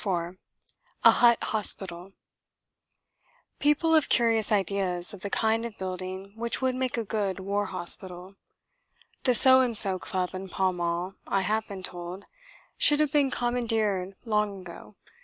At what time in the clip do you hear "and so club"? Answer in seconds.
9.61-10.33